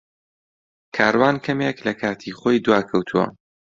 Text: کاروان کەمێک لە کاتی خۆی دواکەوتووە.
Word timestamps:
کاروان 0.95 1.35
کەمێک 1.45 1.77
لە 1.87 1.93
کاتی 2.01 2.35
خۆی 2.39 2.63
دواکەوتووە. 2.65 3.25